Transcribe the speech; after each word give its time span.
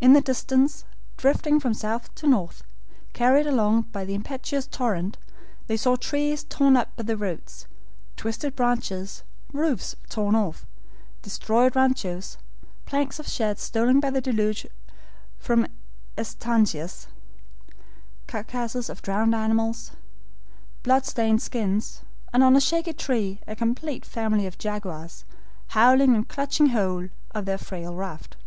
In 0.00 0.14
the 0.14 0.22
distance, 0.22 0.86
drifting 1.18 1.60
from 1.60 1.74
south 1.74 2.14
to 2.14 2.26
north, 2.26 2.62
carried 3.12 3.46
along 3.46 3.82
by 3.92 4.02
the 4.06 4.14
impetuous 4.14 4.66
torrent, 4.66 5.18
they 5.66 5.76
saw 5.76 5.94
trees 5.94 6.42
torn 6.44 6.74
up 6.74 6.96
by 6.96 7.02
the 7.02 7.18
roots, 7.18 7.66
twisted 8.16 8.56
branches, 8.56 9.24
roofs 9.52 9.94
torn 10.08 10.34
off, 10.34 10.64
destroyed 11.20 11.76
RANCHOS, 11.76 12.38
planks 12.86 13.18
of 13.18 13.28
sheds 13.28 13.60
stolen 13.60 14.00
by 14.00 14.08
the 14.08 14.22
deluge 14.22 14.66
from 15.38 15.66
ESTANCIAS, 16.16 17.06
carcasses 18.26 18.88
of 18.88 19.02
drowned 19.02 19.34
animals, 19.34 19.90
blood 20.82 21.04
stained 21.04 21.42
skins, 21.42 22.00
and 22.32 22.42
on 22.42 22.56
a 22.56 22.60
shaky 22.62 22.94
tree 22.94 23.38
a 23.46 23.54
complete 23.54 24.06
family 24.06 24.46
of 24.46 24.56
jaguars, 24.56 25.26
howling 25.76 26.14
and 26.14 26.26
clutching 26.26 26.68
hold 26.68 27.10
of 27.32 27.44
their 27.44 27.58
frail 27.58 27.94
raft. 27.94 28.38